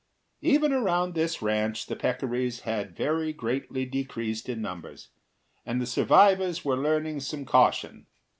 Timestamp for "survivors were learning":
5.85-7.19